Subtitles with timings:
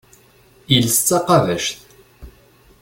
[0.75, 1.77] Iles d taqabact.